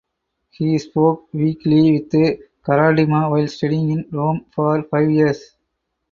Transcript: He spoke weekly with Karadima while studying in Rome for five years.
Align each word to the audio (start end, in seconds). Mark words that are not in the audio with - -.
He 0.49 0.79
spoke 0.79 1.31
weekly 1.31 1.91
with 1.91 2.09
Karadima 2.65 3.29
while 3.29 3.47
studying 3.47 3.91
in 3.91 4.05
Rome 4.11 4.47
for 4.55 4.81
five 4.81 5.11
years. 5.11 5.55